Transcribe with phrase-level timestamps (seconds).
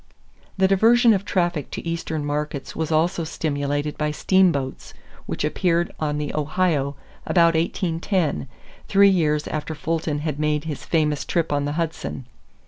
[0.57, 4.95] The diversion of traffic to Eastern markets was also stimulated by steamboats
[5.27, 6.95] which appeared on the Ohio
[7.27, 8.47] about 1810,
[8.87, 12.25] three years after Fulton had made his famous trip on the Hudson.